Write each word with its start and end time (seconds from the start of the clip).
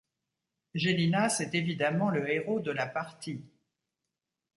Gélinas 0.73 1.41
est 1.41 1.53
évidemment 1.53 2.09
le 2.09 2.27
héros 2.27 2.59
de 2.59 2.71
la 2.71 2.87
partie. 2.87 3.43